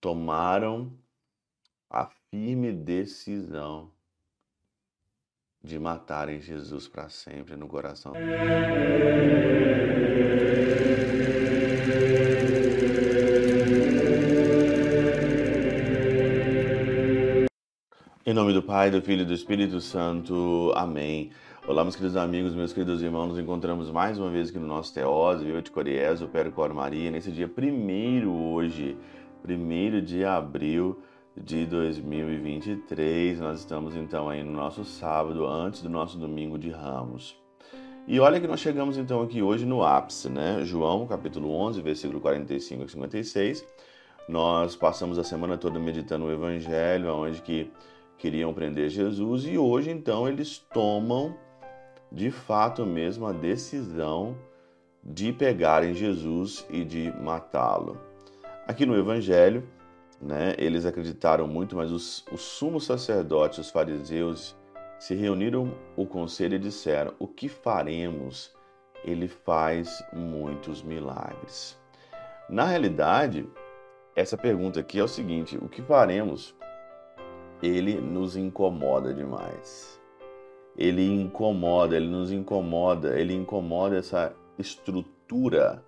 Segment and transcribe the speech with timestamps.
[0.00, 0.92] tomaram
[1.90, 3.90] a firme decisão
[5.62, 8.12] de matarem Jesus para sempre no coração.
[18.24, 20.72] Em nome do Pai, do Filho e do Espírito Santo.
[20.76, 21.32] Amém.
[21.66, 23.28] Olá, meus queridos amigos, meus queridos irmãos.
[23.28, 27.10] Nos encontramos mais uma vez aqui no nosso Teose, Viva de Coriés, o Percor Maria,
[27.10, 28.96] nesse dia primeiro hoje,
[29.42, 31.00] primeiro de abril
[31.36, 33.40] de 2023.
[33.40, 37.36] Nós estamos então aí no nosso sábado, antes do nosso domingo de Ramos.
[38.06, 40.64] E olha que nós chegamos então aqui hoje no ápice, né?
[40.64, 43.66] João, capítulo 11, versículo 45 a 56.
[44.28, 47.70] Nós passamos a semana toda meditando o evangelho, onde que
[48.16, 51.36] queriam prender Jesus e hoje então eles tomam
[52.10, 54.36] de fato mesmo a decisão
[55.04, 58.07] de pegarem Jesus e de matá-lo.
[58.68, 59.66] Aqui no evangelho,
[60.20, 60.54] né?
[60.58, 64.54] Eles acreditaram muito, mas os, os sumos sacerdotes, os fariseus,
[64.98, 68.54] se reuniram o conselho e disseram: O que faremos?
[69.02, 71.80] Ele faz muitos milagres.
[72.46, 73.48] Na realidade,
[74.14, 76.54] essa pergunta aqui é o seguinte: o que faremos?
[77.62, 79.98] Ele nos incomoda demais.
[80.76, 85.82] Ele incomoda, ele nos incomoda, ele incomoda essa estrutura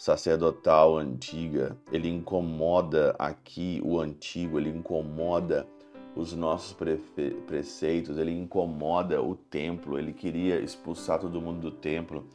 [0.00, 5.68] sacerdotal antiga, ele incomoda aqui o antigo, ele incomoda
[6.16, 6.74] os nossos
[7.46, 12.26] preceitos, ele incomoda o templo, ele queria expulsar todo mundo do templo,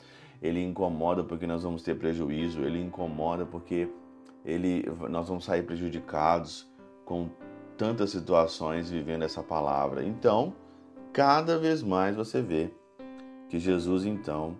[0.44, 3.90] ele incomoda porque nós vamos ter prejuízo, ele incomoda porque
[4.46, 6.72] ele, nós vamos sair prejudicados
[7.04, 7.32] com
[7.76, 10.06] tantas situações vivendo essa palavra.
[10.06, 10.54] Então,
[11.12, 12.70] cada vez mais você vê
[13.50, 14.56] que Jesus então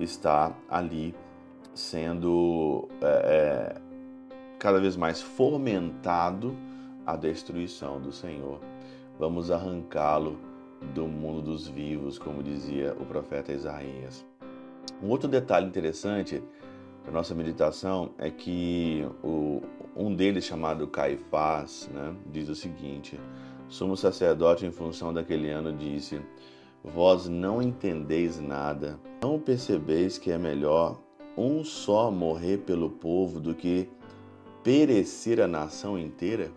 [0.00, 1.14] está ali
[1.78, 3.80] sendo é, é,
[4.58, 6.56] cada vez mais fomentado
[7.06, 8.60] a destruição do Senhor.
[9.16, 10.38] Vamos arrancá-lo
[10.92, 14.26] do mundo dos vivos, como dizia o profeta Isaías.
[15.00, 16.42] Um outro detalhe interessante
[17.04, 19.62] para nossa meditação é que o,
[19.96, 23.18] um deles, chamado Caifás, né, diz o seguinte:
[23.68, 26.20] Sumo sacerdote, em função daquele ano, disse:
[26.82, 30.98] Vós não entendeis nada, não percebeis que é melhor
[31.38, 33.88] um só morrer pelo povo do que
[34.62, 36.50] perecer a nação inteira?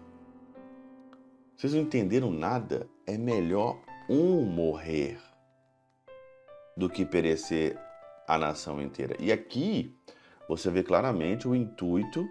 [1.56, 2.88] Vocês não entenderam nada?
[3.06, 3.78] É melhor
[4.10, 5.20] um morrer
[6.76, 7.78] do que perecer
[8.28, 9.16] a nação inteira.
[9.20, 9.96] E aqui
[10.48, 12.28] você vê claramente o intuito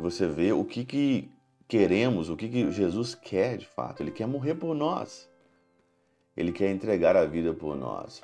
[0.00, 1.30] você vê o que, que
[1.68, 4.02] queremos, o que, que Jesus quer de fato.
[4.02, 5.28] Ele quer morrer por nós.
[6.36, 8.22] Ele quer entregar a vida por nós.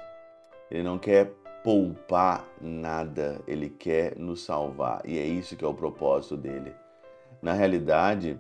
[0.71, 1.33] Ele não quer
[1.67, 6.73] poupar nada, ele quer nos salvar e é isso que é o propósito dele.
[7.43, 8.39] Na realidade,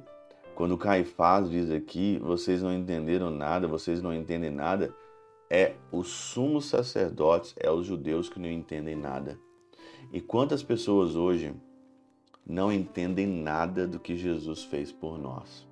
[0.54, 4.94] quando Caifás diz aqui, vocês não entenderam nada, vocês não entendem nada,
[5.50, 9.36] é os sumos sacerdotes, é os judeus que não entendem nada.
[10.12, 11.52] E quantas pessoas hoje
[12.46, 15.66] não entendem nada do que Jesus fez por nós?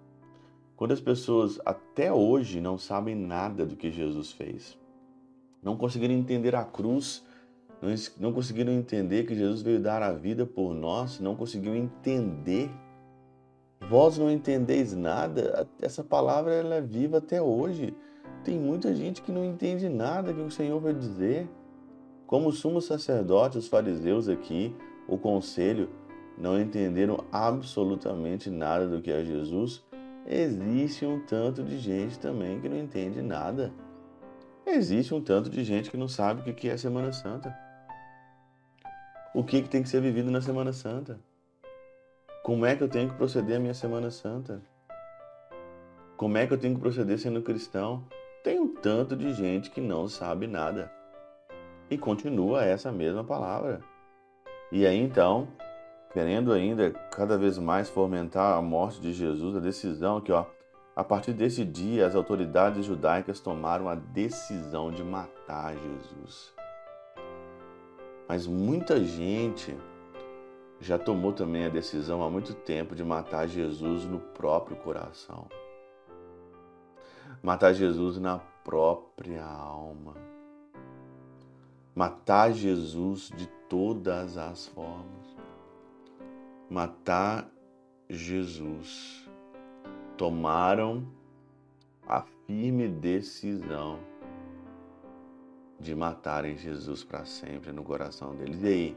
[0.74, 4.76] Quantas pessoas até hoje não sabem nada do que Jesus fez?
[5.62, 7.24] Não conseguiram entender a cruz
[8.18, 12.70] não conseguiram entender que Jesus veio dar a vida por nós, não conseguiram entender.
[13.88, 17.94] Vós não entendeis nada, essa palavra ela é viva até hoje.
[18.42, 21.48] Tem muita gente que não entende nada que o Senhor vai dizer.
[22.26, 24.74] Como sumo sacerdote, os fariseus aqui,
[25.06, 25.90] o conselho,
[26.38, 29.84] não entenderam absolutamente nada do que é Jesus,
[30.26, 33.72] existe um tanto de gente também que não entende nada.
[34.66, 37.63] Existe um tanto de gente que não sabe o que é Semana Santa
[39.34, 41.18] o que, que tem que ser vivido na Semana Santa.
[42.44, 44.62] Como é que eu tenho que proceder a minha Semana Santa?
[46.16, 48.04] Como é que eu tenho que proceder sendo cristão?
[48.44, 50.88] Tem um tanto de gente que não sabe nada.
[51.90, 53.80] E continua essa mesma palavra.
[54.70, 55.48] E aí então,
[56.12, 60.46] querendo ainda cada vez mais fomentar a morte de Jesus, a decisão que, ó,
[60.94, 66.54] a partir desse dia, as autoridades judaicas tomaram a decisão de matar Jesus.
[68.28, 69.76] Mas muita gente
[70.80, 75.46] já tomou também a decisão há muito tempo de matar Jesus no próprio coração.
[77.42, 80.14] Matar Jesus na própria alma.
[81.94, 85.36] Matar Jesus de todas as formas.
[86.68, 87.48] Matar
[88.08, 89.28] Jesus.
[90.16, 91.06] Tomaram
[92.06, 93.98] a firme decisão
[95.78, 98.62] de matarem Jesus para sempre no coração deles.
[98.62, 98.96] E aí,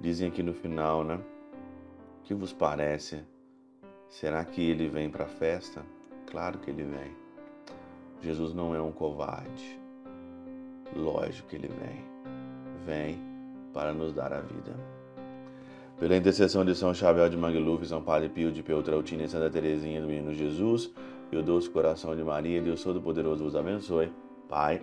[0.00, 1.20] dizem aqui no final, né?
[2.20, 3.22] O que vos parece?
[4.08, 5.84] Será que ele vem para a festa?
[6.26, 7.16] Claro que ele vem.
[8.20, 9.80] Jesus não é um covarde.
[10.94, 12.04] Lógico que ele vem.
[12.84, 13.18] Vem
[13.72, 14.74] para nos dar a vida.
[15.98, 20.00] Pela intercessão de São Chabel de Mangluf, São Padre Pio de Peutrautina e Santa Teresinha
[20.00, 20.90] do Menino Jesus,
[21.30, 24.10] e o doce coração de Maria, Deus Todo-Poderoso vos abençoe.
[24.48, 24.82] Pai,